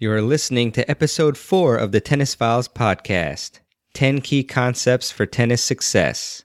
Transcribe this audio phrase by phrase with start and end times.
[0.00, 3.58] You're listening to episode four of the Tennis Files podcast
[3.94, 6.44] 10 Key Concepts for Tennis Success.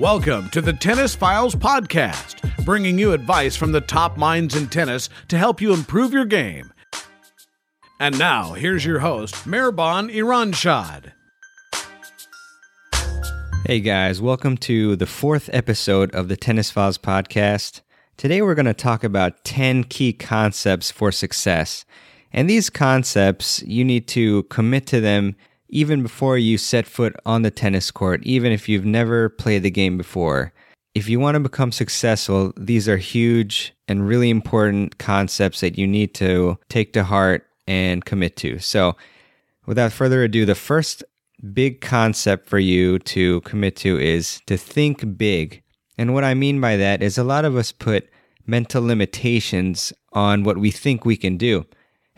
[0.00, 5.10] Welcome to the Tennis Files Podcast, bringing you advice from the top minds in tennis
[5.28, 6.72] to help you improve your game.
[8.00, 11.12] And now, here's your host, Mehrban Iranshad.
[13.66, 17.82] Hey guys, welcome to the fourth episode of the Tennis Files podcast.
[18.16, 21.84] Today we're going to talk about 10 key concepts for success.
[22.32, 25.36] And these concepts, you need to commit to them
[25.70, 29.70] even before you set foot on the tennis court, even if you've never played the
[29.70, 30.52] game before.
[30.94, 35.86] If you want to become successful, these are huge and really important concepts that you
[35.86, 38.58] need to take to heart and commit to.
[38.58, 38.96] So,
[39.66, 41.04] without further ado, the first
[41.52, 45.62] big concept for you to commit to is to think big.
[45.96, 48.08] And what I mean by that is a lot of us put
[48.46, 51.64] mental limitations on what we think we can do.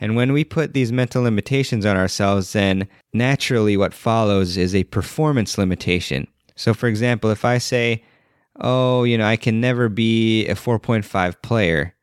[0.03, 4.83] And when we put these mental limitations on ourselves, then naturally what follows is a
[4.83, 6.27] performance limitation.
[6.57, 8.03] So, for example, if I say,
[8.59, 11.95] oh, you know, I can never be a 4.5 player,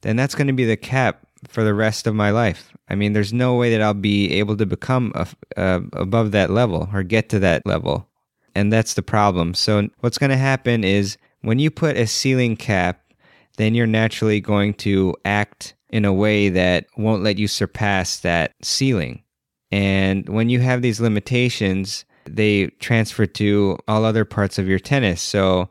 [0.00, 2.72] then that's going to be the cap for the rest of my life.
[2.88, 6.88] I mean, there's no way that I'll be able to become a, above that level
[6.92, 8.08] or get to that level.
[8.56, 9.54] And that's the problem.
[9.54, 13.00] So, what's going to happen is when you put a ceiling cap,
[13.58, 18.52] then you're naturally going to act in a way that won't let you surpass that
[18.62, 19.22] ceiling.
[19.70, 25.22] And when you have these limitations, they transfer to all other parts of your tennis.
[25.22, 25.70] So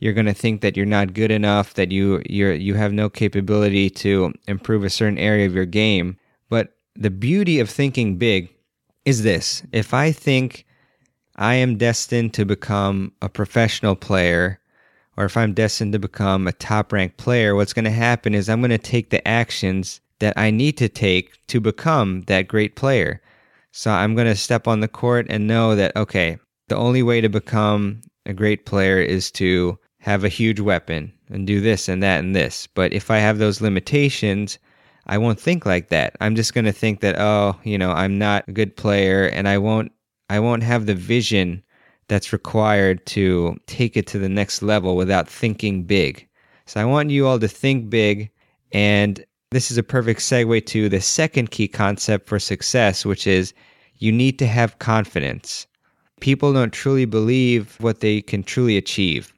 [0.00, 3.08] you're going to think that you're not good enough, that you you you have no
[3.08, 6.18] capability to improve a certain area of your game.
[6.50, 8.54] But the beauty of thinking big
[9.06, 9.62] is this.
[9.72, 10.66] If I think
[11.36, 14.60] I am destined to become a professional player
[15.16, 18.48] or if I'm destined to become a top ranked player, what's going to happen is
[18.48, 22.76] I'm going to take the actions that I need to take to become that great
[22.76, 23.20] player.
[23.72, 26.38] So I'm going to step on the court and know that, okay,
[26.68, 31.46] the only way to become a great player is to have a huge weapon and
[31.46, 32.68] do this and that and this.
[32.68, 34.58] But if I have those limitations,
[35.06, 36.16] I won't think like that.
[36.20, 39.48] I'm just going to think that, oh, you know, I'm not a good player and
[39.48, 39.92] I won't
[40.30, 41.62] I won't have the vision
[42.08, 46.26] that's required to take it to the next level without thinking big.
[46.66, 48.30] So I want you all to think big.
[48.72, 53.54] And this is a perfect segue to the second key concept for success, which is
[53.98, 55.66] you need to have confidence.
[56.20, 59.32] People don't truly believe what they can truly achieve.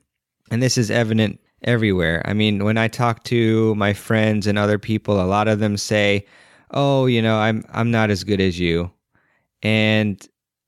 [0.50, 2.22] And this is evident everywhere.
[2.24, 5.76] I mean, when I talk to my friends and other people, a lot of them
[5.76, 6.24] say,
[6.70, 8.90] "Oh, you know, I'm I'm not as good as you."
[9.62, 10.26] And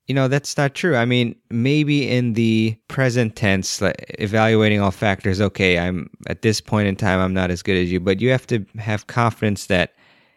[0.08, 0.96] you know, that's not true.
[0.96, 6.62] I mean, maybe in the present tense, like evaluating all factors, okay, I'm at this
[6.62, 9.66] point in time, I'm not as good as you, but you have to have confidence
[9.66, 9.92] that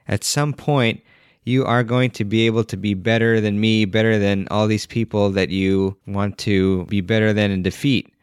[0.09, 1.02] at some point
[1.46, 4.86] you are going to be able to be better than me, better than all these
[4.86, 8.14] people that you want to be better than and defeat.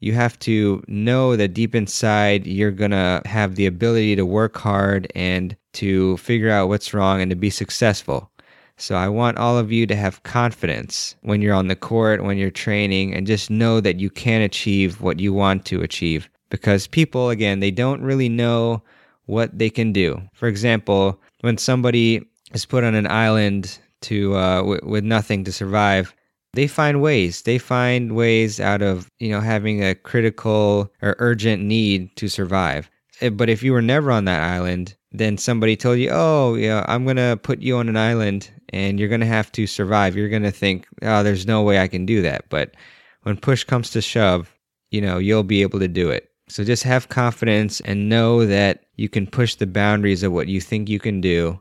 [0.00, 4.58] You have to know that deep inside you're going to have the ability to work
[4.58, 8.30] hard and to figure out what's wrong and to be successful.
[8.76, 12.38] So I want all of you to have confidence when you're on the court, when
[12.38, 16.28] you're training, and just know that you can achieve what you want to achieve.
[16.50, 18.82] Because people, again, they don't really know
[19.26, 20.20] what they can do.
[20.34, 25.52] For example, when somebody is put on an island to uh, w- with nothing to
[25.52, 26.14] survive,
[26.52, 27.42] they find ways.
[27.42, 32.90] They find ways out of you know having a critical or urgent need to survive.
[33.20, 36.84] Eh, but if you were never on that island, then somebody told you, "Oh, yeah,
[36.88, 40.16] I'm gonna put you on an island and you're to have to survive.
[40.16, 42.46] You're to think, oh, there's no way I can do that.
[42.48, 42.74] But
[43.22, 44.52] when push comes to shove,
[44.90, 46.28] you know, you'll be able to do it.
[46.48, 50.60] So just have confidence and know that you can push the boundaries of what you
[50.60, 51.60] think you can do.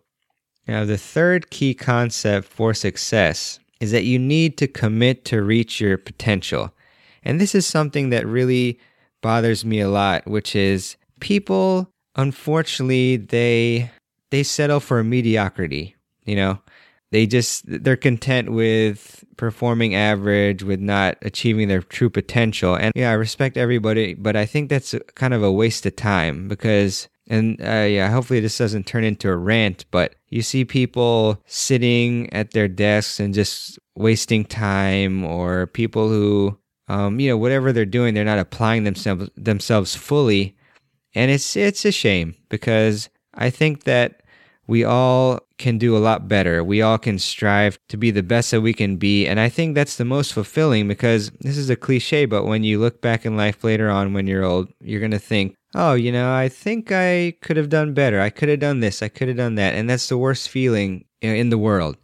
[0.68, 5.80] Now, the third key concept for success is that you need to commit to reach
[5.80, 6.74] your potential.
[7.24, 8.80] And this is something that really
[9.22, 13.90] bothers me a lot, which is people unfortunately they
[14.30, 16.60] they settle for mediocrity, you know?
[17.12, 22.76] They just they're content with performing average with not achieving their true potential.
[22.76, 26.48] And yeah i respect everybody but i think that's kind of a waste of time
[26.48, 31.42] because and uh, yeah, hopefully this doesn't turn into a rant, but you see people
[31.46, 36.58] sitting at their desks and just wasting time, or people who,
[36.90, 40.56] um, you know, whatever they're doing, they're not applying themselves themselves fully,
[41.16, 44.22] and it's it's a shame because I think that
[44.68, 46.64] we all can do a lot better.
[46.64, 49.28] We all can strive to be the best that we can be.
[49.28, 52.80] And I think that's the most fulfilling because this is a cliche, but when you
[52.80, 56.12] look back in life later on when you're old, you're going to think, oh, you
[56.12, 58.22] know, I think I could have done better.
[58.22, 59.04] I could have done this.
[59.04, 59.74] I could have done that.
[59.76, 61.98] And that's the worst feeling in the world.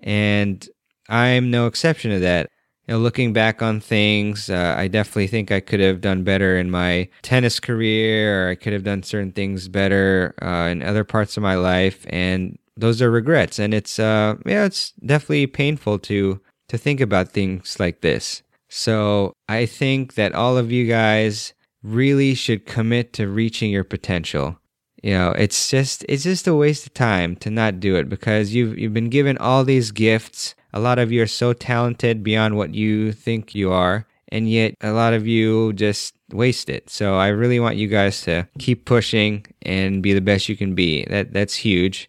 [0.00, 0.66] And
[1.08, 2.50] I'm no exception to that.
[2.88, 6.58] You know, looking back on things, uh, I definitely think I could have done better
[6.58, 11.04] in my tennis career, or I could have done certain things better uh, in other
[11.04, 13.58] parts of my life, and those are regrets.
[13.58, 18.42] And it's uh, yeah, it's definitely painful to to think about things like this.
[18.68, 21.52] So I think that all of you guys
[21.82, 24.58] really should commit to reaching your potential.
[25.02, 28.54] You know, it's just it's just a waste of time to not do it because
[28.54, 30.54] you've you've been given all these gifts.
[30.72, 34.74] A lot of you are so talented beyond what you think you are, and yet
[34.80, 36.88] a lot of you just waste it.
[36.88, 40.74] So I really want you guys to keep pushing and be the best you can
[40.74, 41.04] be.
[41.10, 42.08] That that's huge.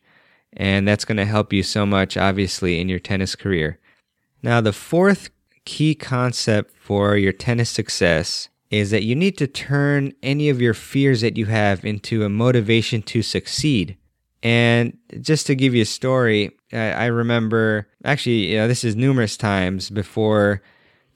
[0.56, 3.80] And that's going to help you so much obviously in your tennis career.
[4.44, 5.32] Now, the fourth
[5.66, 10.74] key concept for your tennis success is that you need to turn any of your
[10.74, 13.96] fears that you have into a motivation to succeed.
[14.42, 19.38] And just to give you a story, I, remember actually, you know, this is numerous
[19.38, 20.64] times before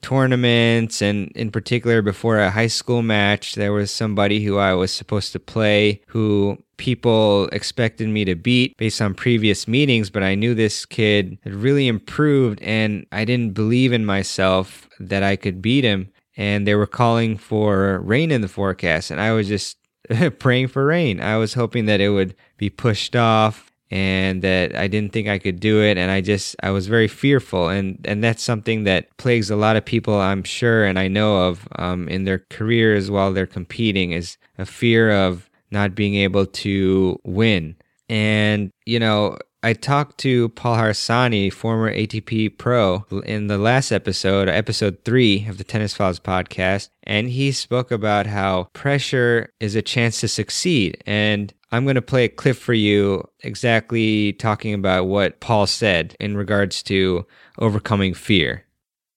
[0.02, 4.92] tournaments and in particular before a high school match there was somebody who I was
[4.92, 10.36] supposed to play who people expected me to beat based on previous meetings but I
[10.36, 15.60] knew this kid had really improved and I didn't believe in myself that I could
[15.60, 19.76] beat him and they were calling for rain in the forecast and i was just
[20.38, 21.20] praying for rain.
[21.20, 25.38] I was hoping that it would be pushed off and that i didn't think i
[25.38, 29.14] could do it and i just i was very fearful and and that's something that
[29.16, 33.10] plagues a lot of people i'm sure and i know of um, in their careers
[33.10, 37.76] while they're competing is a fear of not being able to win.
[38.08, 44.48] And you know I talked to Paul Harsanyi, former ATP pro, in the last episode,
[44.48, 49.82] episode three of the Tennis Files podcast, and he spoke about how pressure is a
[49.82, 51.02] chance to succeed.
[51.06, 56.14] And I'm going to play a clip for you exactly talking about what Paul said
[56.20, 57.26] in regards to
[57.58, 58.64] overcoming fear.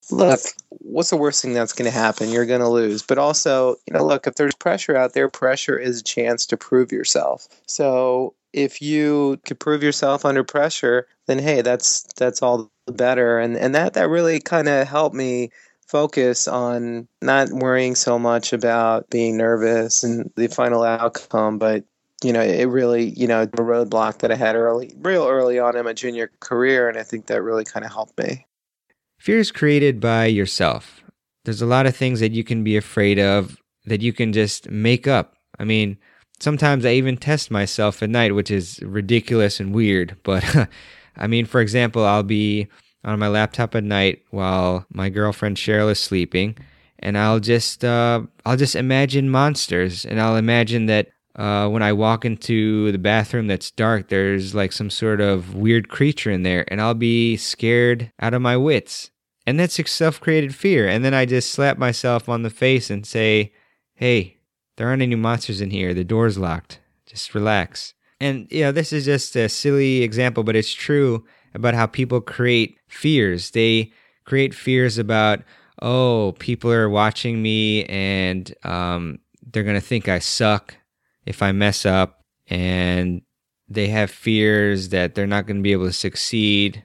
[0.09, 0.39] Look,
[0.69, 2.29] what's the worst thing that's going to happen?
[2.29, 3.03] You're going to lose.
[3.03, 6.57] But also, you know, look, if there's pressure out there, pressure is a chance to
[6.57, 7.47] prove yourself.
[7.67, 13.39] So if you could prove yourself under pressure, then hey, that's that's all the better.
[13.39, 15.51] And and that that really kind of helped me
[15.87, 21.83] focus on not worrying so much about being nervous and the final outcome, but
[22.23, 25.75] you know, it really, you know, the roadblock that I had early, real early on
[25.75, 28.45] in my junior career, and I think that really kind of helped me.
[29.17, 31.03] Fear is created by yourself.
[31.45, 34.69] There's a lot of things that you can be afraid of that you can just
[34.69, 35.35] make up.
[35.59, 35.97] I mean,
[36.41, 40.17] sometimes I even test myself at night, which is ridiculous and weird.
[40.23, 40.69] But
[41.17, 42.67] I mean, for example, I'll be
[43.03, 46.57] on my laptop at night while my girlfriend Cheryl is sleeping,
[46.99, 51.93] and I'll just uh, I'll just imagine monsters, and I'll imagine that uh, when I
[51.93, 56.65] walk into the bathroom that's dark, there's like some sort of weird creature in there,
[56.67, 59.11] and I'll be scared out of my wits.
[59.47, 60.87] And that's a self created fear.
[60.87, 63.53] And then I just slap myself on the face and say,
[63.95, 64.37] hey,
[64.81, 65.93] there aren't any monsters in here.
[65.93, 66.79] The door's locked.
[67.05, 67.93] Just relax.
[68.19, 71.23] And, you know, this is just a silly example, but it's true
[71.53, 73.51] about how people create fears.
[73.51, 73.91] They
[74.25, 75.41] create fears about,
[75.83, 79.19] oh, people are watching me and um,
[79.51, 80.75] they're going to think I suck
[81.27, 82.23] if I mess up.
[82.47, 83.21] And
[83.69, 86.83] they have fears that they're not going to be able to succeed.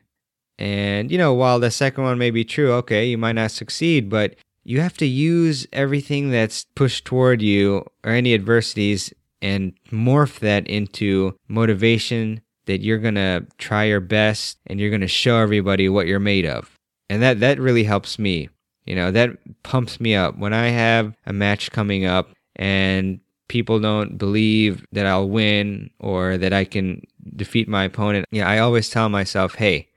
[0.59, 4.11] And, you know, while the second one may be true, okay, you might not succeed,
[4.11, 4.35] but
[4.67, 10.67] you have to use everything that's pushed toward you or any adversities and morph that
[10.67, 15.89] into motivation that you're going to try your best and you're going to show everybody
[15.89, 16.77] what you're made of.
[17.09, 18.49] And that that really helps me.
[18.85, 19.31] You know, that
[19.63, 25.07] pumps me up when I have a match coming up and people don't believe that
[25.07, 27.03] I'll win or that I can
[27.37, 28.27] defeat my opponent.
[28.33, 29.91] Yeah, I always tell myself, "Hey,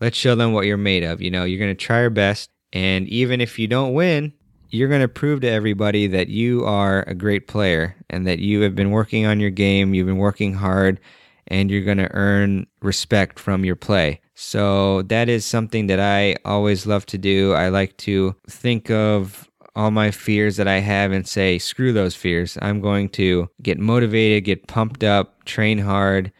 [0.00, 2.50] let's show them what you're made of." You know, you're going to try your best
[2.72, 4.32] and even if you don't win,
[4.70, 8.60] you're going to prove to everybody that you are a great player and that you
[8.60, 11.00] have been working on your game, you've been working hard,
[11.48, 14.20] and you're going to earn respect from your play.
[14.34, 17.52] So that is something that I always love to do.
[17.52, 22.14] I like to think of all my fears that I have and say, screw those
[22.14, 22.56] fears.
[22.62, 26.32] I'm going to get motivated, get pumped up, train hard,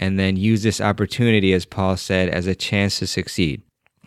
[0.00, 3.62] and then use this opportunity, as Paul said, as a chance to succeed.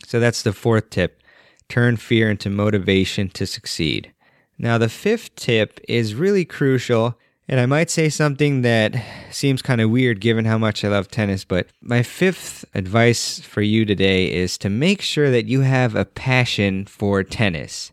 [0.06, 1.22] So that's the fourth tip
[1.68, 4.12] turn fear into motivation to succeed.
[4.58, 7.18] Now, the fifth tip is really crucial.
[7.50, 8.94] And I might say something that
[9.30, 13.62] seems kind of weird given how much I love tennis, but my fifth advice for
[13.62, 17.90] you today is to make sure that you have a passion for tennis.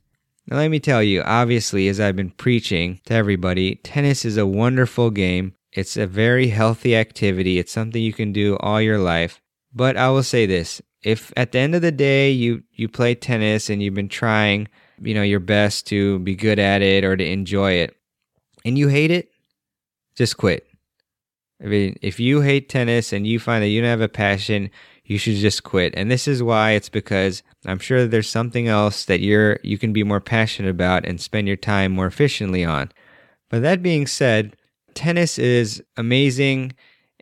[0.47, 4.45] Now, let me tell you, obviously, as I've been preaching to everybody, tennis is a
[4.45, 5.53] wonderful game.
[5.71, 7.57] It's a very healthy activity.
[7.57, 9.41] It's something you can do all your life.
[9.73, 13.13] But I will say this if at the end of the day you, you play
[13.13, 14.67] tennis and you've been trying,
[14.99, 17.95] you know, your best to be good at it or to enjoy it,
[18.65, 19.29] and you hate it,
[20.15, 20.67] just quit.
[21.63, 24.71] I mean, if you hate tennis and you find that you don't have a passion,
[25.05, 25.93] you should just quit.
[25.95, 29.93] And this is why it's because I'm sure there's something else that you're you can
[29.93, 32.91] be more passionate about and spend your time more efficiently on.
[33.49, 34.55] But that being said,
[34.95, 36.73] tennis is amazing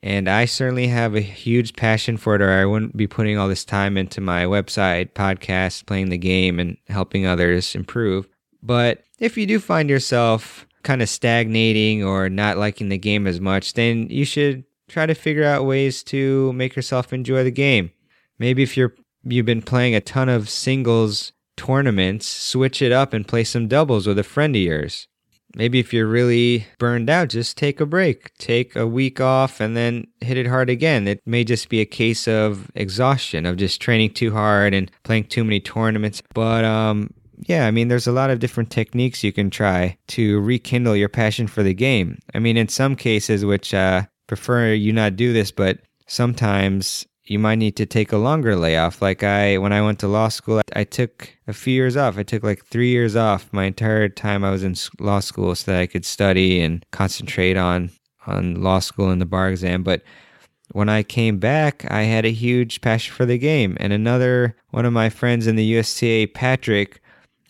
[0.04, 3.48] and I certainly have a huge passion for it or I wouldn't be putting all
[3.48, 8.28] this time into my website, podcast, playing the game and helping others improve.
[8.62, 13.40] But if you do find yourself kind of stagnating or not liking the game as
[13.40, 17.90] much, then you should try to figure out ways to make yourself enjoy the game.
[18.38, 18.94] Maybe if you're
[19.24, 24.06] you've been playing a ton of singles tournaments, switch it up and play some doubles
[24.06, 25.08] with a friend of yours.
[25.56, 28.36] Maybe if you're really burned out, just take a break.
[28.38, 31.08] Take a week off and then hit it hard again.
[31.08, 35.26] It may just be a case of exhaustion, of just training too hard and playing
[35.26, 36.24] too many tournaments.
[36.34, 37.14] But um,
[37.48, 41.10] yeah, I mean, there's a lot of different techniques you can try to rekindle your
[41.10, 42.20] passion for the game.
[42.34, 47.40] I mean, in some cases, which uh, prefer you not do this, but sometimes you
[47.40, 49.02] might need to take a longer layoff.
[49.02, 52.18] Like I, when I went to law school, I took a few years off.
[52.18, 55.72] I took like three years off my entire time I was in law school so
[55.72, 57.92] that I could study and concentrate on
[58.26, 59.84] on law school and the bar exam.
[59.84, 60.02] But
[60.72, 63.78] when I came back, I had a huge passion for the game.
[63.80, 67.02] And another one of my friends in the USTA, Patrick,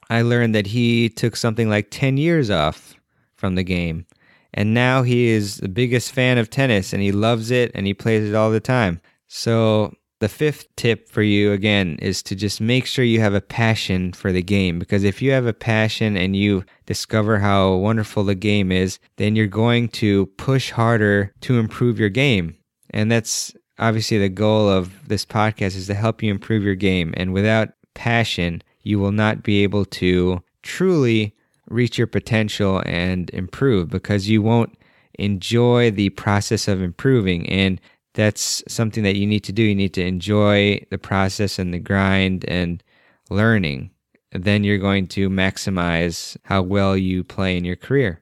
[0.10, 2.96] I learned that he took something like 10 years off
[3.36, 4.06] from the game.
[4.54, 7.94] And now he is the biggest fan of tennis and he loves it and he
[7.94, 9.02] plays it all the time.
[9.28, 13.42] So, the fifth tip for you again is to just make sure you have a
[13.42, 18.24] passion for the game because if you have a passion and you discover how wonderful
[18.24, 22.56] the game is, then you're going to push harder to improve your game.
[22.92, 27.14] And that's obviously the goal of this podcast is to help you improve your game.
[27.18, 31.36] And without passion, you will not be able to truly
[31.70, 34.78] reach your potential and improve because you won't
[35.20, 37.48] enjoy the process of improving.
[37.50, 37.80] And
[38.14, 39.64] that's something that you need to do.
[39.64, 42.84] You need to enjoy the process and the grind and
[43.30, 43.92] learning.
[44.32, 48.22] Then you're going to maximize how well you play in your career.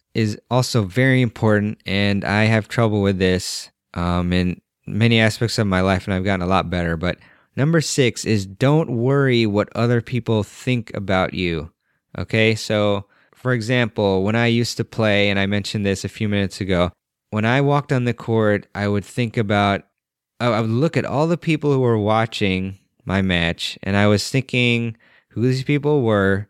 [0.13, 5.67] is also very important, and I have trouble with this um, in many aspects of
[5.67, 6.97] my life, and I've gotten a lot better.
[6.97, 7.17] But
[7.55, 11.71] number six is don't worry what other people think about you.
[12.17, 16.27] Okay, so for example, when I used to play, and I mentioned this a few
[16.27, 16.91] minutes ago,
[17.31, 19.83] when I walked on the court, I would think about,
[20.39, 24.29] I would look at all the people who were watching my match, and I was
[24.29, 24.97] thinking
[25.29, 26.47] who these people were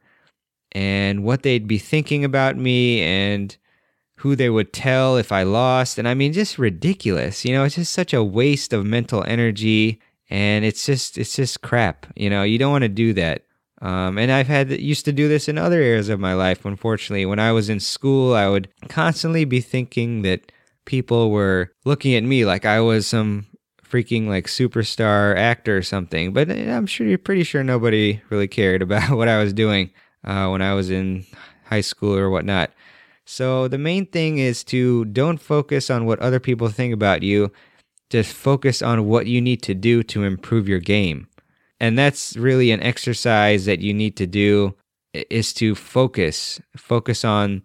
[0.71, 3.57] and what they'd be thinking about me and
[4.17, 5.97] who they would tell if I lost.
[5.97, 7.43] And I mean, just ridiculous.
[7.43, 9.99] You know, it's just such a waste of mental energy.
[10.29, 12.05] And it's just, it's just crap.
[12.15, 13.45] You know, you don't want to do that.
[13.81, 16.65] Um, and I've had used to do this in other areas of my life.
[16.65, 20.51] Unfortunately, when I was in school, I would constantly be thinking that
[20.85, 23.47] people were looking at me like I was some
[23.83, 26.31] freaking like superstar actor or something.
[26.31, 29.91] But I'm sure you're pretty sure nobody really cared about what I was doing
[30.23, 31.25] uh, when I was in
[31.65, 32.71] high school or whatnot.
[33.25, 37.51] So the main thing is to don't focus on what other people think about you.
[38.09, 41.27] Just focus on what you need to do to improve your game.
[41.79, 44.75] And that's really an exercise that you need to do
[45.13, 46.59] is to focus.
[46.75, 47.63] Focus on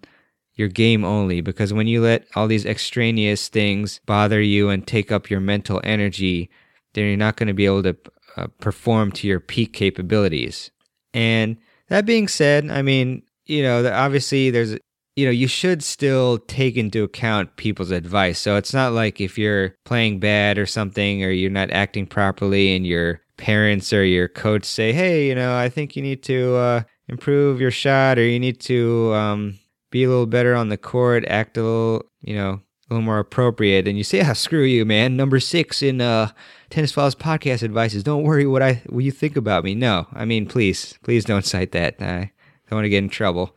[0.55, 5.13] your game only because when you let all these extraneous things bother you and take
[5.13, 6.49] up your mental energy,
[6.95, 7.97] then you're not going to be able to
[8.37, 10.71] uh, perform to your peak capabilities.
[11.13, 11.59] And
[11.89, 14.77] that being said, I mean, you know, obviously there's
[15.17, 18.39] you know, you should still take into account people's advice.
[18.39, 22.77] So it's not like if you're playing bad or something or you're not acting properly
[22.77, 26.57] and your parents or your coach say, hey, you know, I think you need to
[26.57, 29.59] uh, improve your shot or you need to um,
[29.91, 33.19] be a little better on the court, act a little, you know, a little more
[33.19, 33.89] appropriate.
[33.89, 35.17] And you say, ah, screw you, man.
[35.17, 36.31] Number six in uh,
[36.71, 39.75] Tennis Files podcast advice is don't worry what I what you think about me.
[39.75, 41.97] No, I mean, please, please don't cite that.
[42.01, 42.33] I
[42.69, 43.57] don't want to get in trouble.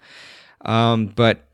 [0.62, 1.48] Um, but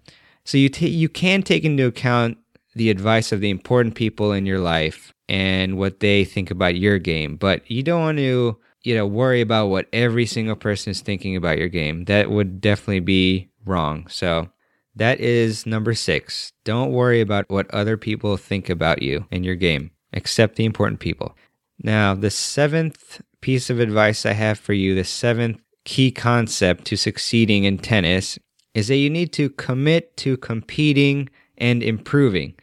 [0.44, 2.38] so you ta- you can take into account
[2.76, 7.00] the advice of the important people in your life and what they think about your
[7.00, 11.02] game, but you don't want to you know worry about what every single person is
[11.02, 12.06] thinking about your game.
[12.06, 14.08] That would definitely be wrong.
[14.08, 14.50] So
[14.96, 16.54] that is number 6.
[16.64, 21.00] Don't worry about what other people think about you and your game, except the important
[21.02, 21.36] people.
[21.82, 26.98] Now, the seventh piece of advice I have for you, the seventh key concept to
[26.98, 28.40] succeeding in tennis
[28.74, 32.56] is that you need to commit to competing and improving.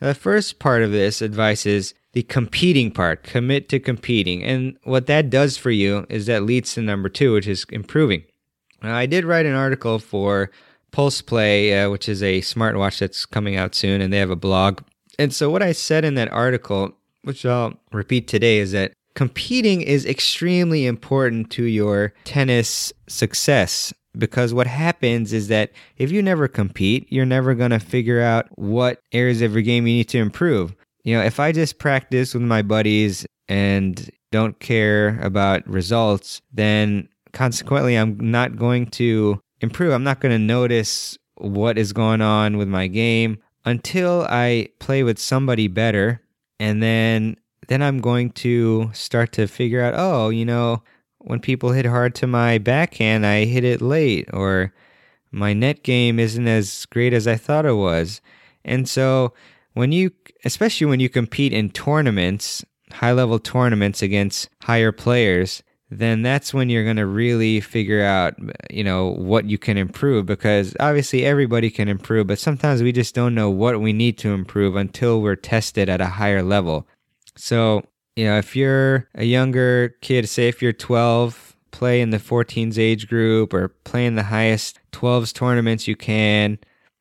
[0.00, 4.42] Now, the first part of this advice is the competing part, commit to competing.
[4.42, 8.24] And what that does for you is that leads to number two, which is improving.
[8.82, 10.50] Now, I did write an article for
[10.92, 14.36] Pulse Play, uh, which is a smartwatch that's coming out soon, and they have a
[14.36, 14.80] blog.
[15.18, 16.96] And so, what I said in that article,
[17.26, 24.54] which I'll repeat today, is that competing is extremely important to your tennis success because
[24.54, 29.00] what happens is that if you never compete, you're never going to figure out what
[29.12, 30.74] areas of your game you need to improve.
[31.04, 37.08] You know, if I just practice with my buddies and don't care about results, then
[37.32, 39.92] consequently, I'm not going to improve.
[39.92, 45.02] I'm not going to notice what is going on with my game until I play
[45.02, 46.22] with somebody better.
[46.58, 47.36] And then,
[47.68, 50.82] then I'm going to start to figure out, oh, you know,
[51.18, 54.72] when people hit hard to my backhand, I hit it late, or
[55.30, 58.20] my net game isn't as great as I thought it was.
[58.64, 59.32] And so,
[59.74, 60.12] when you,
[60.44, 66.68] especially when you compete in tournaments, high level tournaments against higher players, then that's when
[66.68, 68.34] you're going to really figure out,
[68.70, 73.14] you know, what you can improve because obviously everybody can improve, but sometimes we just
[73.14, 76.88] don't know what we need to improve until we're tested at a higher level.
[77.36, 77.84] So,
[78.16, 82.78] you know, if you're a younger kid, say if you're 12, play in the 14s
[82.78, 86.58] age group or play in the highest 12s tournaments you can.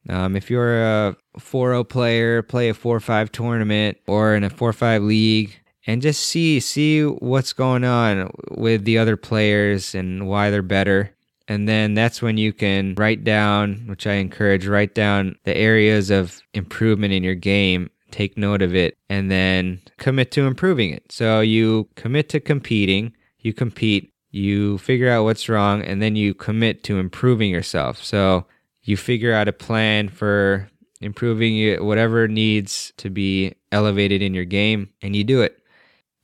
[0.10, 4.74] Um, if you're a 4-0 player, play a 4 5 tournament or in a 4
[4.74, 10.50] 5 league and just see see what's going on with the other players and why
[10.50, 11.12] they're better.
[11.48, 16.10] And then that's when you can write down, which I encourage, write down the areas
[16.10, 21.12] of improvement in your game take note of it, and then commit to improving it.
[21.12, 26.34] So you commit to competing, you compete, you figure out what's wrong, and then you
[26.34, 28.02] commit to improving yourself.
[28.02, 28.45] So
[28.84, 30.69] you figure out a plan for
[31.02, 35.60] improving whatever needs to be elevated in your game, and you do it.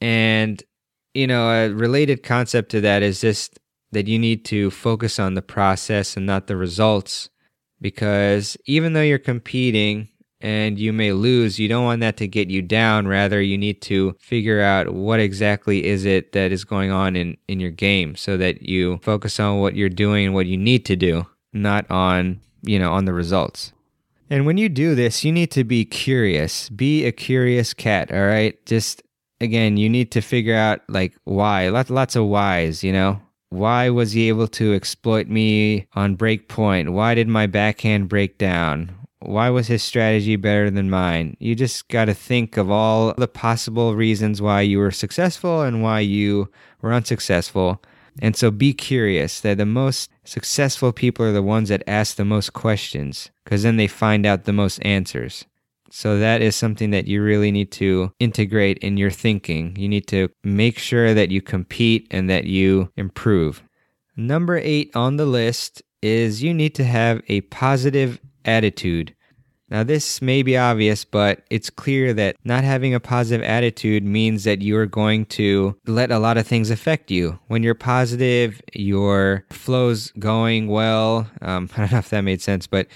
[0.02, 0.62] And,
[1.14, 3.60] you know, a related concept to that is just
[3.92, 7.30] that you need to focus on the process and not the results.
[7.80, 10.10] Because even though you're competing,
[10.42, 13.08] and you may lose, you don't want that to get you down.
[13.08, 17.38] Rather, you need to figure out what exactly is it that is going on in,
[17.48, 20.86] in your game so that you focus on what you're doing and what you need
[20.86, 23.72] to do, not on, you know, on the results.
[24.30, 26.70] And when you do this, you need to be curious.
[26.70, 28.64] Be a curious cat, all right?
[28.66, 29.04] Just
[29.42, 31.70] again, you need to figure out like why.
[31.70, 33.22] Lots lots of whys, you know?
[33.50, 36.94] Why was he able to exploit me on break point?
[36.94, 38.96] Why did my backhand break down?
[39.20, 41.36] Why was his strategy better than mine?
[41.40, 45.84] You just got to think of all the possible reasons why you were successful and
[45.84, 46.50] why you
[46.82, 47.82] were unsuccessful.
[48.20, 52.26] And so be curious that the most successful people are the ones that ask the
[52.26, 55.46] most questions because then they find out the most answers.
[55.92, 59.76] So that is something that you really need to integrate in your thinking.
[59.76, 63.62] You need to make sure that you compete and that you improve.
[64.16, 69.16] Number eight on the list is you need to have a positive attitude.
[69.70, 74.44] Now, this may be obvious, but it's clear that not having a positive attitude means
[74.44, 77.40] that you are going to let a lot of things affect you.
[77.48, 81.30] When you're positive, your flow's going well.
[81.42, 82.88] Um, I don't know if that made sense, but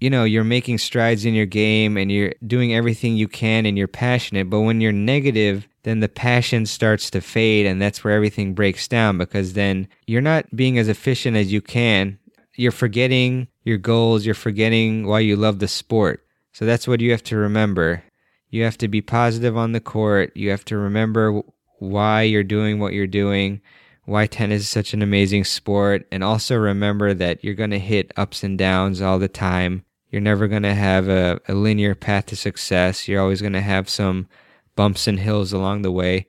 [0.00, 3.76] you know, you're making strides in your game and you're doing everything you can and
[3.76, 4.48] you're passionate.
[4.48, 8.86] But when you're negative, then the passion starts to fade and that's where everything breaks
[8.86, 12.18] down because then you're not being as efficient as you can
[12.58, 16.26] you're forgetting your goals, you're forgetting why you love the sport.
[16.52, 18.02] So that's what you have to remember.
[18.50, 20.36] You have to be positive on the court.
[20.36, 21.40] You have to remember
[21.78, 23.60] why you're doing what you're doing,
[24.06, 28.12] why tennis is such an amazing sport, and also remember that you're going to hit
[28.16, 29.84] ups and downs all the time.
[30.10, 33.06] You're never going to have a, a linear path to success.
[33.06, 34.26] You're always going to have some
[34.74, 36.26] bumps and hills along the way.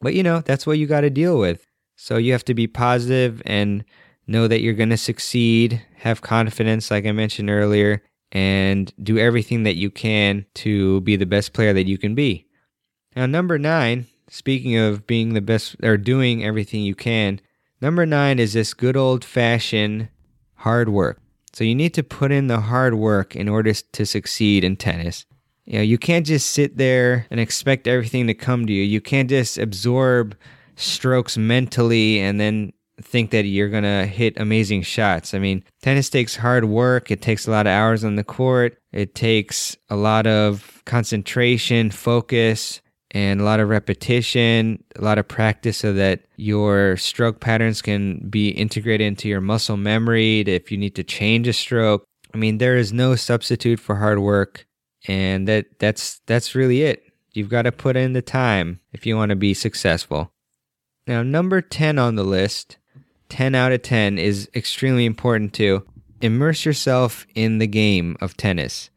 [0.00, 1.66] But you know, that's what you got to deal with.
[1.96, 3.84] So you have to be positive and
[4.26, 9.62] know that you're going to succeed, have confidence, like I mentioned earlier, and do everything
[9.62, 12.46] that you can to be the best player that you can be.
[13.14, 17.40] Now, number nine, speaking of being the best or doing everything you can,
[17.80, 20.08] number nine is this good old fashioned
[20.56, 21.21] hard work.
[21.52, 25.26] So you need to put in the hard work in order to succeed in tennis.
[25.64, 28.82] You know, you can't just sit there and expect everything to come to you.
[28.82, 30.34] You can't just absorb
[30.76, 35.34] strokes mentally and then think that you're going to hit amazing shots.
[35.34, 38.78] I mean, tennis takes hard work, it takes a lot of hours on the court,
[38.92, 42.81] it takes a lot of concentration, focus,
[43.12, 48.26] and a lot of repetition, a lot of practice so that your stroke patterns can
[48.30, 52.04] be integrated into your muscle memory if you need to change a stroke.
[52.34, 54.66] I mean, there is no substitute for hard work,
[55.06, 57.04] and that that's that's really it.
[57.34, 60.32] You've got to put in the time if you want to be successful.
[61.06, 62.78] Now, number 10 on the list,
[63.28, 65.84] 10 out of 10 is extremely important too.
[66.20, 68.88] Immerse yourself in the game of tennis.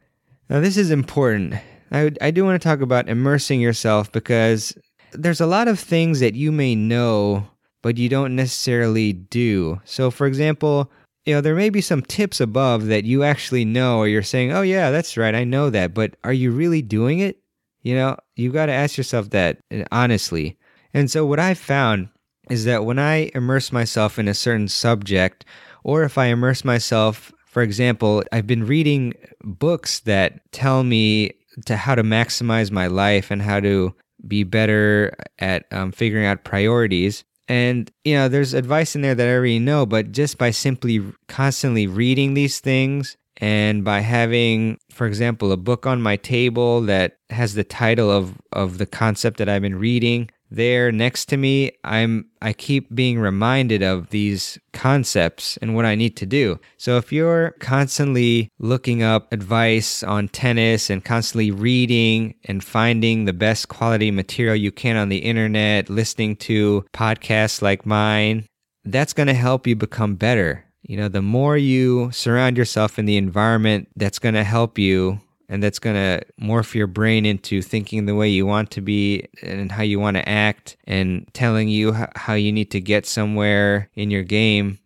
[0.48, 1.54] Now, this is important
[1.92, 4.76] I, I do want to talk about immersing yourself because
[5.12, 7.48] there's a lot of things that you may know,
[7.82, 9.80] but you don't necessarily do.
[9.84, 10.90] So, for example,
[11.24, 14.52] you know, there may be some tips above that you actually know, or you're saying,
[14.52, 17.40] oh, yeah, that's right, I know that, but are you really doing it?
[17.82, 20.58] You know, you've got to ask yourself that uh, honestly.
[20.92, 22.08] And so, what I've found
[22.50, 25.44] is that when I immerse myself in a certain subject,
[25.84, 31.32] or if I immerse myself, for example, I've been reading books that tell me
[31.64, 33.94] to how to maximize my life and how to
[34.26, 37.24] be better at um, figuring out priorities.
[37.48, 41.02] And, you know, there's advice in there that I already know, but just by simply
[41.28, 47.18] constantly reading these things and by having, for example, a book on my table that
[47.30, 51.72] has the title of, of the concept that I've been reading, there next to me
[51.84, 56.58] i'm i keep being reminded of these concepts and what i need to do.
[56.76, 63.32] So if you're constantly looking up advice on tennis and constantly reading and finding the
[63.32, 68.44] best quality material you can on the internet listening to podcasts like mine
[68.86, 70.64] that's going to help you become better.
[70.82, 75.20] You know the more you surround yourself in the environment that's going to help you
[75.48, 79.26] and that's going to morph your brain into thinking the way you want to be
[79.42, 83.90] and how you want to act and telling you how you need to get somewhere
[83.94, 84.78] in your game.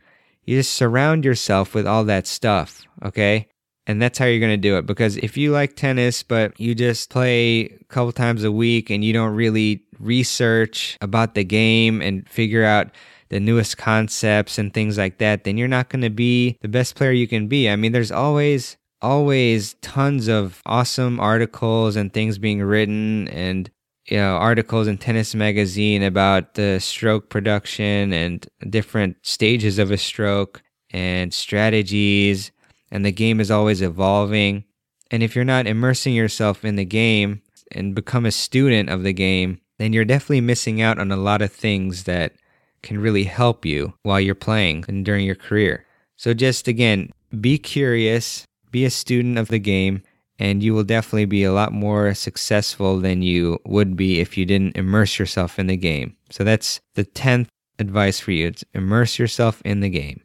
[0.44, 3.48] You just surround yourself with all that stuff, okay?
[3.86, 4.86] And that's how you're going to do it.
[4.86, 9.04] Because if you like tennis, but you just play a couple times a week and
[9.04, 12.88] you don't really research about the game and figure out
[13.30, 16.96] the newest concepts and things like that, then you're not going to be the best
[16.96, 17.70] player you can be.
[17.70, 23.70] I mean, there's always always tons of awesome articles and things being written and
[24.06, 29.96] you know articles in tennis magazine about the stroke production and different stages of a
[29.96, 32.50] stroke and strategies
[32.90, 34.64] and the game is always evolving.
[35.12, 39.12] And if you're not immersing yourself in the game and become a student of the
[39.12, 42.34] game then you're definitely missing out on a lot of things that
[42.82, 45.86] can really help you while you're playing and during your career.
[46.16, 47.10] So just again
[47.40, 50.02] be curious be a student of the game,
[50.38, 54.46] and you will definitely be a lot more successful than you would be if you
[54.46, 56.16] didn't immerse yourself in the game.
[56.30, 58.48] So that's the 10th advice for you.
[58.48, 60.20] It's immerse yourself in the game.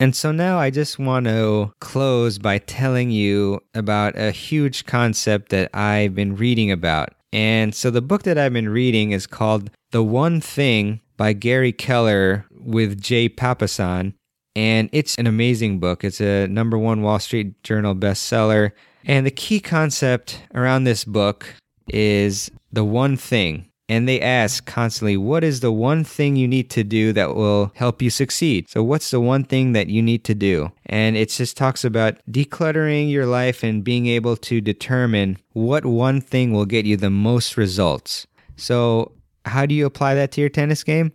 [0.00, 5.50] And so now I just want to close by telling you about a huge concept
[5.50, 7.10] that I've been reading about.
[7.32, 11.72] And so the book that I've been reading is called The One Thing by Gary
[11.72, 14.14] Keller with Jay Papasan.
[14.56, 16.04] And it's an amazing book.
[16.04, 18.72] It's a number one Wall Street Journal bestseller.
[19.04, 21.54] And the key concept around this book
[21.88, 23.66] is the one thing.
[23.88, 27.72] And they ask constantly, what is the one thing you need to do that will
[27.74, 28.70] help you succeed?
[28.70, 30.70] So, what's the one thing that you need to do?
[30.86, 36.20] And it just talks about decluttering your life and being able to determine what one
[36.20, 38.28] thing will get you the most results.
[38.54, 39.10] So,
[39.44, 41.12] how do you apply that to your tennis game?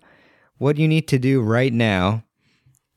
[0.57, 2.24] What you need to do right now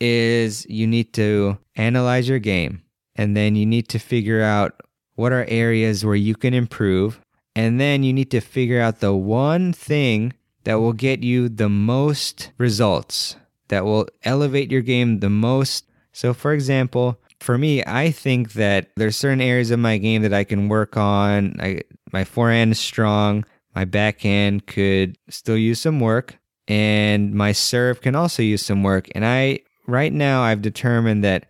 [0.01, 2.83] is you need to analyze your game
[3.17, 4.81] and then you need to figure out
[5.17, 7.21] what are areas where you can improve.
[7.57, 10.33] And then you need to figure out the one thing
[10.63, 13.35] that will get you the most results,
[13.67, 15.87] that will elevate your game the most.
[16.13, 20.33] So, for example, for me, I think that there's certain areas of my game that
[20.33, 21.57] I can work on.
[21.61, 21.81] I,
[22.13, 23.45] my forehand is strong.
[23.75, 29.09] My backhand could still use some work, and my serve can also use some work.
[29.15, 31.47] And I right now I've determined that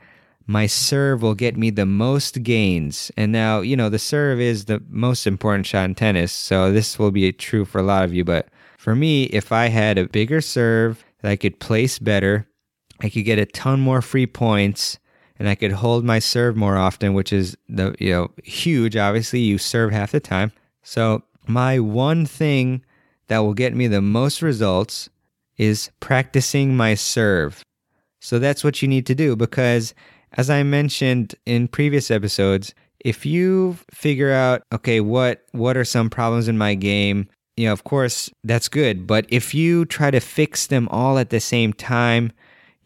[0.47, 3.13] my serve will get me the most gains.
[3.19, 6.33] And now, you know, the serve is the most important shot in tennis.
[6.33, 8.25] So this will be true for a lot of you.
[8.25, 8.49] But
[8.79, 12.47] for me, if I had a bigger serve that I could place better,
[13.01, 14.99] I could get a ton more free points
[15.39, 18.97] and I could hold my serve more often, which is the you know huge.
[18.97, 20.53] Obviously, you serve half the time.
[20.83, 22.85] So my one thing
[23.29, 25.11] that will get me the most results
[25.57, 27.63] is practicing my serve.
[28.21, 29.95] So that's what you need to do because
[30.33, 36.11] as I mentioned in previous episodes, if you figure out okay, what what are some
[36.11, 40.21] problems in my game, you know, of course, that's good, but if you try to
[40.21, 42.33] fix them all at the same time,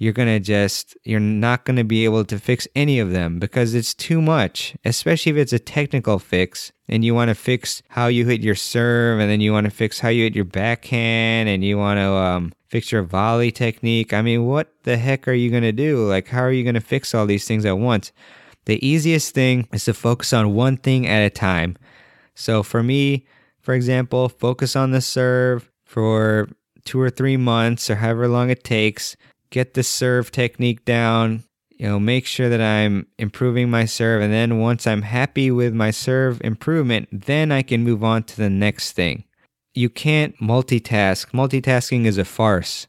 [0.03, 3.39] you're going to just you're not going to be able to fix any of them
[3.39, 7.85] because it's too much especially if it's a technical fix and you want to fix
[7.89, 10.45] how you hit your serve and then you want to fix how you hit your
[10.45, 14.13] backhand and you want to um, fix your volley technique?
[14.13, 16.09] I mean what the heck are you going to do?
[16.09, 18.11] Like how are you going to fix all these things at once?
[18.65, 21.77] The easiest thing is to focus on one thing at a time.
[22.35, 23.27] So for me
[23.61, 26.49] for example focus on the serve for
[26.85, 29.17] two or three months or however long it takes.
[29.51, 34.23] Get the serve technique down, you know, make sure that I'm improving my serve.
[34.23, 38.37] And then once I'm happy with my serve improvement, then I can move on to
[38.37, 39.25] the next thing.
[39.75, 41.31] You can't multitask.
[41.31, 42.87] Multitasking is a farce.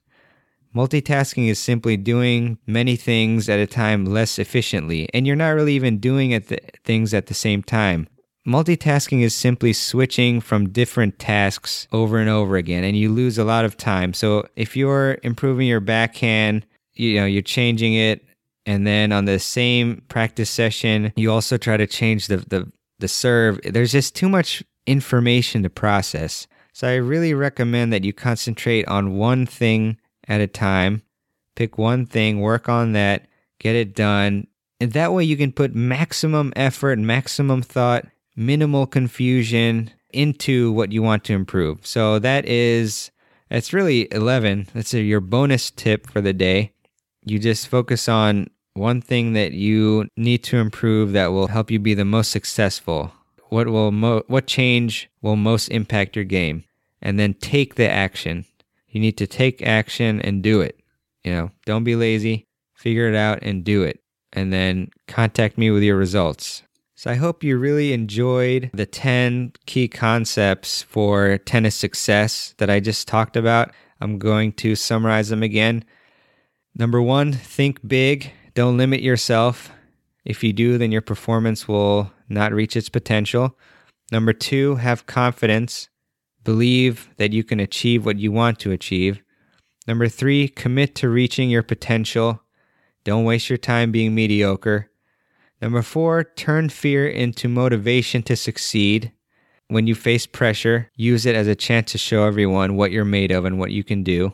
[0.76, 5.76] Multitasking is simply doing many things at a time less efficiently, and you're not really
[5.76, 8.08] even doing it th- things at the same time.
[8.46, 13.46] Multitasking is simply switching from different tasks over and over again, and you lose a
[13.46, 14.14] lot of time.
[14.14, 16.66] So if you're improving your backhand,
[16.96, 18.26] you know, you're changing it,
[18.66, 22.70] and then on the same practice session, you also try to change the, the,
[23.00, 23.60] the serve.
[23.64, 26.48] There's just too much information to process.
[26.74, 31.04] So I really recommend that you concentrate on one thing at a time.
[31.56, 33.28] Pick one thing, work on that,
[33.60, 34.48] get it done.
[34.80, 41.04] And that way you can put maximum effort, maximum thought minimal confusion into what you
[41.04, 41.86] want to improve.
[41.86, 43.12] So that is
[43.50, 44.70] it's really 11.
[44.74, 46.74] That's your bonus tip for the day.
[47.24, 51.80] You just focus on one thing that you need to improve that will help you
[51.80, 53.14] be the most successful.
[53.54, 56.64] What will mo- what change will most impact your game?
[57.04, 58.46] And then take the action.
[58.88, 60.80] You need to take action and do it.
[61.24, 62.48] You know, don't be lazy.
[62.74, 64.00] Figure it out and do it.
[64.32, 66.64] And then contact me with your results.
[66.96, 72.80] So I hope you really enjoyed the 10 key concepts for tennis success that I
[72.80, 73.70] just talked about.
[74.02, 75.86] I'm going to summarize them again.
[76.74, 78.32] Number one, think big.
[78.56, 79.72] Don't limit yourself.
[80.26, 83.58] If you do, then your performance will not reach its potential.
[84.12, 85.90] Number two, have confidence.
[86.44, 89.22] Believe that you can achieve what you want to achieve.
[89.88, 92.42] Number three, commit to reaching your potential.
[93.04, 94.90] Don't waste your time being mediocre.
[95.62, 99.12] Number four, turn fear into motivation to succeed.
[99.68, 103.32] When you face pressure, use it as a chance to show everyone what you're made
[103.32, 104.34] of and what you can do.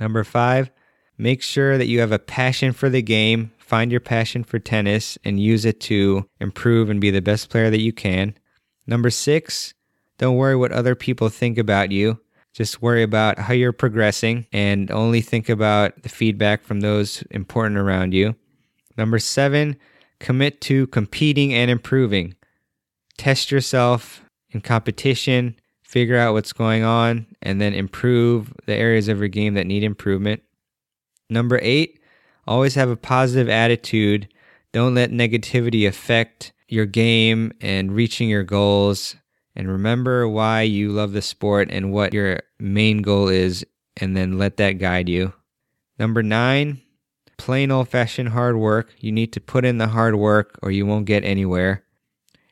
[0.00, 0.70] Number five,
[1.16, 3.52] make sure that you have a passion for the game.
[3.66, 7.68] Find your passion for tennis and use it to improve and be the best player
[7.68, 8.34] that you can.
[8.86, 9.74] Number six,
[10.18, 12.20] don't worry what other people think about you.
[12.54, 17.78] Just worry about how you're progressing and only think about the feedback from those important
[17.78, 18.34] around you.
[18.96, 19.76] Number seven,
[20.18, 22.34] Commit to competing and improving.
[23.18, 29.18] Test yourself in competition, figure out what's going on, and then improve the areas of
[29.18, 30.42] your game that need improvement.
[31.28, 31.95] Number eight,
[32.46, 34.28] always have a positive attitude.
[34.72, 39.16] Don't let negativity affect your game and reaching your goals.
[39.54, 43.64] And remember why you love the sport and what your main goal is,
[43.96, 45.32] and then let that guide you.
[45.98, 46.82] Number nine,
[47.38, 48.94] plain old fashioned hard work.
[48.98, 51.84] You need to put in the hard work or you won't get anywhere.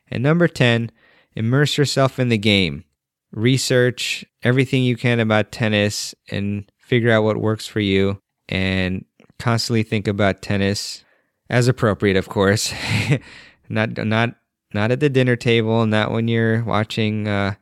[0.09, 0.91] And number 10,
[1.35, 2.85] immerse yourself in the game.
[3.31, 9.05] Research everything you can about tennis and figure out what works for you and
[9.39, 11.03] constantly think about tennis
[11.49, 12.73] as appropriate, of course.
[13.69, 14.35] not not
[14.73, 17.55] not at the dinner table, not when you're watching uh,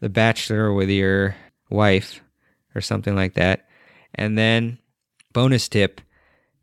[0.00, 1.36] The Bachelor with your
[1.70, 2.20] wife
[2.74, 3.68] or something like that.
[4.14, 4.78] And then
[5.32, 6.00] bonus tip,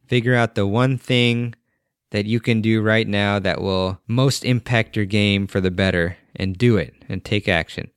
[0.08, 1.56] figure out the one thing
[2.12, 6.18] that you can do right now that will most impact your game for the better
[6.36, 7.90] and do it and take action.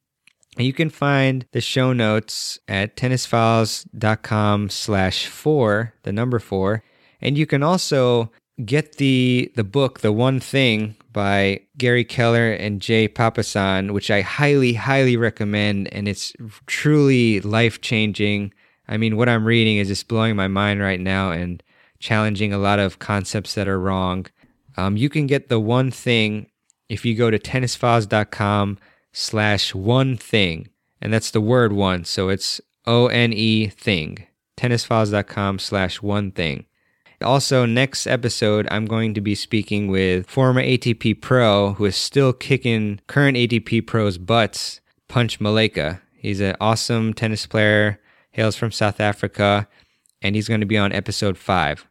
[0.57, 6.83] And you can find the show notes at tennisfiles.com slash four, the number four.
[7.21, 8.31] And you can also
[8.65, 14.23] get the the book, The One Thing by Gary Keller and Jay Papasan, which I
[14.23, 15.93] highly, highly recommend.
[15.93, 16.33] And it's
[16.67, 18.55] truly life changing.
[18.89, 21.33] I mean, what I'm reading is just blowing my mind right now.
[21.33, 21.63] And
[21.99, 24.27] challenging a lot of concepts that are wrong.
[24.77, 26.51] Um, you can get the one thing
[26.89, 28.79] if you go to tennisfiles.com
[29.17, 30.69] slash one thing.
[31.01, 32.05] And that's the word one.
[32.05, 34.27] So it's O N E thing.
[34.59, 36.67] Tennisfiles.com slash one thing.
[37.23, 42.35] Also, next episode, I'm going to be speaking with former ATP pro who is still
[42.35, 46.01] kicking current ATP pros' butts, Punch Maleka.
[46.15, 47.99] He's an awesome tennis player,
[48.33, 49.67] hails from South Africa,
[50.21, 51.87] and he's going to be on episode five.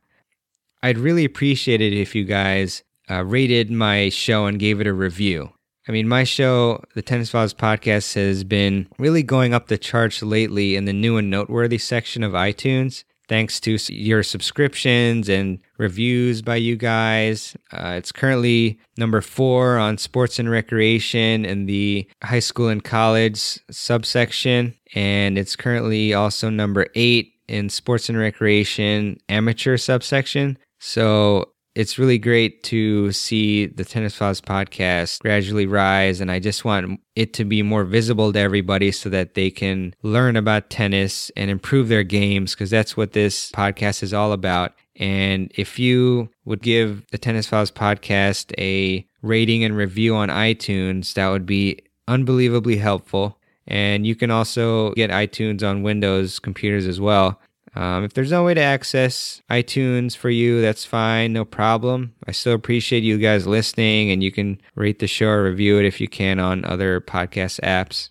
[0.84, 4.94] I'd really appreciate it if you guys uh, rated my show and gave it a
[4.94, 5.55] review.
[5.88, 10.24] I mean, my show, the Tennis Files podcast, has been really going up the charts
[10.24, 16.42] lately in the new and noteworthy section of iTunes thanks to your subscriptions and reviews
[16.42, 17.56] by you guys.
[17.72, 23.60] Uh, it's currently number four on sports and recreation in the high school and college
[23.72, 30.58] subsection, and it's currently also number eight in sports and recreation amateur subsection.
[30.80, 36.22] So it's really great to see the Tennis Files podcast gradually rise.
[36.22, 39.94] And I just want it to be more visible to everybody so that they can
[40.02, 44.74] learn about tennis and improve their games because that's what this podcast is all about.
[44.96, 51.14] And if you would give the Tennis Files podcast a rating and review on iTunes,
[51.16, 53.38] that would be unbelievably helpful.
[53.68, 57.42] And you can also get iTunes on Windows computers as well.
[57.76, 62.14] Um, if there's no way to access iTunes for you, that's fine, no problem.
[62.26, 65.86] I still appreciate you guys listening, and you can rate the show or review it
[65.86, 68.10] if you can on other podcast apps.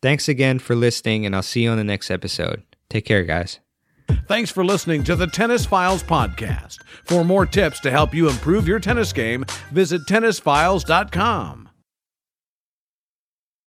[0.00, 2.62] Thanks again for listening, and I'll see you on the next episode.
[2.88, 3.60] Take care, guys.
[4.28, 6.78] Thanks for listening to the Tennis Files podcast.
[7.04, 11.65] For more tips to help you improve your tennis game, visit tennisfiles.com.